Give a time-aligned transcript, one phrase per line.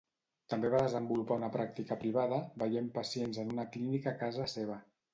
[0.53, 4.85] També va desenvolupar una pràctica privada, veient pacients en una clínica a casa seva.